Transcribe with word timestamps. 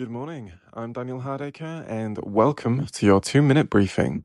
Good 0.00 0.08
morning. 0.08 0.52
I'm 0.72 0.94
Daniel 0.94 1.20
Hardacre, 1.20 1.84
and 1.86 2.16
welcome 2.22 2.86
to 2.86 3.04
your 3.04 3.20
two 3.20 3.42
minute 3.42 3.68
briefing. 3.68 4.24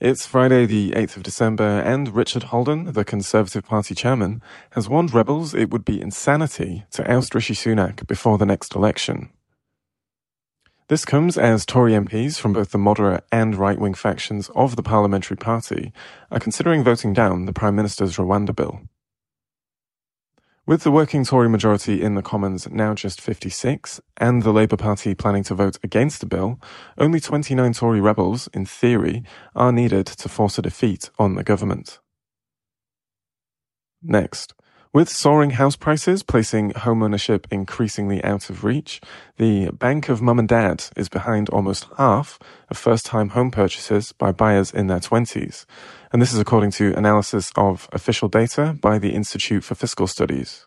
It's 0.00 0.26
Friday, 0.26 0.66
the 0.66 0.90
8th 0.96 1.18
of 1.18 1.22
December, 1.22 1.62
and 1.62 2.12
Richard 2.12 2.42
Holden, 2.42 2.92
the 2.92 3.04
Conservative 3.04 3.64
Party 3.64 3.94
chairman, 3.94 4.42
has 4.70 4.88
warned 4.88 5.14
rebels 5.14 5.54
it 5.54 5.70
would 5.70 5.84
be 5.84 6.02
insanity 6.02 6.84
to 6.90 7.08
oust 7.08 7.36
Rishi 7.36 7.54
Sunak 7.54 8.04
before 8.08 8.36
the 8.36 8.44
next 8.44 8.74
election. 8.74 9.30
This 10.88 11.04
comes 11.04 11.38
as 11.38 11.64
Tory 11.64 11.92
MPs 11.92 12.36
from 12.36 12.52
both 12.52 12.72
the 12.72 12.78
moderate 12.78 13.22
and 13.30 13.54
right 13.54 13.78
wing 13.78 13.94
factions 13.94 14.50
of 14.56 14.74
the 14.74 14.82
parliamentary 14.82 15.36
party 15.36 15.92
are 16.32 16.40
considering 16.40 16.82
voting 16.82 17.12
down 17.12 17.46
the 17.46 17.52
Prime 17.52 17.76
Minister's 17.76 18.16
Rwanda 18.16 18.56
bill. 18.56 18.80
With 20.66 20.82
the 20.82 20.90
working 20.90 21.24
Tory 21.24 21.48
majority 21.48 22.02
in 22.02 22.16
the 22.16 22.22
Commons 22.22 22.68
now 22.68 22.92
just 22.92 23.20
56, 23.20 24.00
and 24.16 24.42
the 24.42 24.52
Labour 24.52 24.76
Party 24.76 25.14
planning 25.14 25.44
to 25.44 25.54
vote 25.54 25.78
against 25.84 26.18
the 26.18 26.26
bill, 26.26 26.60
only 26.98 27.20
29 27.20 27.72
Tory 27.72 28.00
rebels, 28.00 28.48
in 28.52 28.66
theory, 28.66 29.22
are 29.54 29.70
needed 29.70 30.06
to 30.06 30.28
force 30.28 30.58
a 30.58 30.62
defeat 30.62 31.08
on 31.20 31.36
the 31.36 31.44
government. 31.44 32.00
Next. 34.02 34.54
With 34.96 35.10
soaring 35.10 35.50
house 35.50 35.76
prices 35.76 36.22
placing 36.22 36.70
homeownership 36.70 37.44
increasingly 37.50 38.24
out 38.24 38.48
of 38.48 38.64
reach, 38.64 39.02
the 39.36 39.68
Bank 39.68 40.08
of 40.08 40.22
Mum 40.22 40.38
and 40.38 40.48
Dad 40.48 40.86
is 40.96 41.10
behind 41.10 41.50
almost 41.50 41.86
half 41.98 42.38
of 42.70 42.78
first-time 42.78 43.28
home 43.28 43.50
purchases 43.50 44.12
by 44.12 44.32
buyers 44.32 44.72
in 44.72 44.86
their 44.86 44.98
20s. 44.98 45.66
And 46.14 46.22
this 46.22 46.32
is 46.32 46.38
according 46.38 46.70
to 46.80 46.94
analysis 46.96 47.52
of 47.56 47.90
official 47.92 48.30
data 48.30 48.74
by 48.80 48.98
the 48.98 49.10
Institute 49.10 49.64
for 49.64 49.74
Fiscal 49.74 50.06
Studies. 50.06 50.66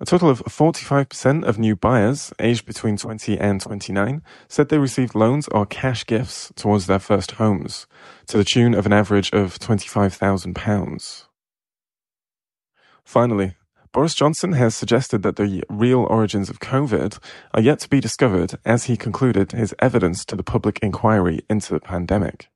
A 0.00 0.06
total 0.06 0.30
of 0.30 0.42
45% 0.44 1.44
of 1.44 1.58
new 1.58 1.76
buyers 1.76 2.32
aged 2.38 2.64
between 2.64 2.96
20 2.96 3.38
and 3.38 3.60
29 3.60 4.22
said 4.48 4.70
they 4.70 4.78
received 4.78 5.14
loans 5.14 5.46
or 5.48 5.66
cash 5.66 6.06
gifts 6.06 6.50
towards 6.56 6.86
their 6.86 7.00
first 7.00 7.32
homes, 7.32 7.86
to 8.28 8.38
the 8.38 8.44
tune 8.44 8.72
of 8.72 8.86
an 8.86 8.94
average 8.94 9.30
of 9.34 9.58
£25,000. 9.58 11.26
Finally, 13.04 13.54
Boris 13.92 14.14
Johnson 14.14 14.52
has 14.52 14.74
suggested 14.74 15.22
that 15.22 15.34
the 15.34 15.64
real 15.68 16.04
origins 16.04 16.48
of 16.48 16.60
COVID 16.60 17.18
are 17.52 17.60
yet 17.60 17.80
to 17.80 17.88
be 17.88 18.00
discovered 18.00 18.54
as 18.64 18.84
he 18.84 18.96
concluded 18.96 19.50
his 19.50 19.74
evidence 19.80 20.24
to 20.26 20.36
the 20.36 20.44
public 20.44 20.78
inquiry 20.80 21.40
into 21.50 21.74
the 21.74 21.80
pandemic. 21.80 22.48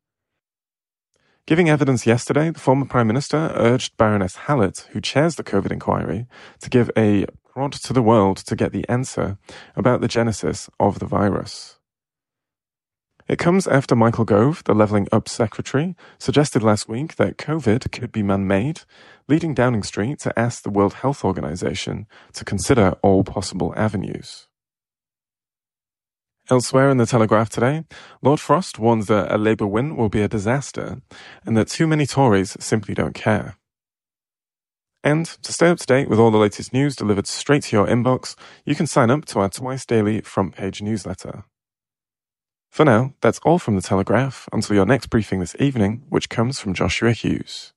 Giving 1.47 1.69
evidence 1.69 2.07
yesterday, 2.07 2.51
the 2.51 2.61
former 2.61 2.87
Prime 2.87 3.09
Minister 3.09 3.53
urged 3.57 3.97
Baroness 3.97 4.37
Hallett, 4.37 4.89
who 4.93 5.01
chairs 5.01 5.35
the 5.35 5.45
COVID 5.45 5.73
inquiry, 5.73 6.27
to 6.61 6.71
give 6.71 6.91
a 6.97 7.27
prod 7.53 7.73
to 7.73 7.93
the 7.93 8.03
world 8.03 8.37
to 8.39 8.57
get 8.57 8.73
the 8.73 8.89
answer 8.89 9.37
about 9.77 10.01
the 10.01 10.09
genesis 10.09 10.71
of 10.81 11.01
the 11.01 11.07
virus. 11.07 11.81
It 13.27 13.39
comes 13.39 13.67
after 13.67 13.97
Michael 13.97 14.27
Gove, 14.27 14.63
the 14.65 14.75
Levelling 14.75 15.09
Up 15.11 15.31
Secretary, 15.31 15.97
suggested 16.19 16.63
last 16.63 16.89
week 16.91 17.17
that 17.17 17.39
COVID 17.39 17.91
could 17.91 18.13
be 18.13 18.23
man-made, 18.23 18.83
leading 19.29 19.55
Downing 19.55 19.83
Street 19.83 20.19
to 20.21 20.39
ask 20.39 20.63
the 20.63 20.71
World 20.71 20.95
Health 20.95 21.25
Organization 21.25 22.07
to 22.35 22.45
consider 22.45 22.97
all 23.01 23.25
possible 23.25 23.73
avenues. 23.77 24.47
Elsewhere 26.51 26.91
in 26.91 26.99
the 26.99 27.07
Telegraph 27.07 27.49
today, 27.49 27.85
Lord 28.21 28.41
Frost 28.41 28.79
warns 28.79 29.07
that 29.07 29.35
a 29.35 29.39
Labour 29.39 29.67
win 29.67 29.97
will 29.97 30.11
be 30.11 30.21
a 30.21 30.29
disaster 30.29 31.01
and 31.47 31.57
that 31.57 31.69
too 31.69 31.87
many 31.87 32.05
Tories 32.05 32.55
simply 32.61 32.93
don't 32.95 33.15
care. 33.15 33.57
And 35.03 35.25
to 35.25 35.53
stay 35.55 35.69
up 35.69 35.79
to 35.79 35.87
date 35.87 36.11
with 36.11 36.19
all 36.19 36.31
the 36.31 36.37
latest 36.37 36.75
news 36.75 36.95
delivered 36.95 37.27
straight 37.27 37.63
to 37.65 37.77
your 37.77 37.87
inbox, 37.87 38.37
you 38.67 38.75
can 38.75 38.87
sign 38.87 39.11
up 39.11 39.25
to 39.27 39.41
our 39.41 39.49
twice 39.49 39.87
daily 39.87 40.21
front 40.21 40.55
page 40.55 40.83
newsletter. 40.83 41.45
For 42.75 42.85
now, 42.85 43.15
that's 43.21 43.39
all 43.45 43.61
from 43.61 43.77
the 43.77 43.81
Telegraph 43.81 44.49
until 44.53 44.75
your 44.75 44.85
next 44.85 45.07
briefing 45.07 45.39
this 45.39 45.55
evening, 45.61 46.03
which 46.09 46.29
comes 46.29 46.59
from 46.59 46.75
Joshua 46.75 47.13
Hughes. 47.13 47.73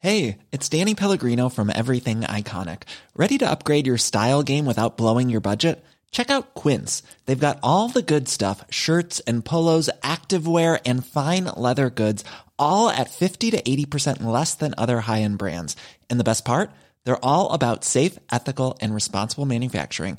Hey, 0.00 0.36
it's 0.52 0.68
Danny 0.68 0.94
Pellegrino 0.94 1.48
from 1.48 1.72
Everything 1.74 2.20
Iconic. 2.20 2.82
Ready 3.16 3.38
to 3.38 3.50
upgrade 3.50 3.86
your 3.86 3.96
style 3.96 4.42
game 4.42 4.66
without 4.66 4.98
blowing 4.98 5.30
your 5.30 5.40
budget? 5.40 5.82
Check 6.10 6.28
out 6.28 6.52
Quince. 6.52 7.02
They've 7.24 7.46
got 7.46 7.60
all 7.62 7.88
the 7.88 8.02
good 8.02 8.28
stuff 8.28 8.62
shirts 8.68 9.20
and 9.20 9.42
polos, 9.42 9.88
activewear, 10.02 10.78
and 10.84 11.06
fine 11.06 11.44
leather 11.56 11.88
goods, 11.88 12.26
all 12.58 12.90
at 12.90 13.08
50 13.08 13.52
to 13.52 13.62
80% 13.62 14.22
less 14.22 14.52
than 14.52 14.74
other 14.76 15.00
high 15.00 15.22
end 15.22 15.38
brands. 15.38 15.76
And 16.10 16.20
the 16.20 16.24
best 16.30 16.44
part? 16.44 16.70
They're 17.04 17.24
all 17.24 17.54
about 17.54 17.84
safe, 17.84 18.18
ethical, 18.30 18.76
and 18.82 18.94
responsible 18.94 19.46
manufacturing. 19.46 20.18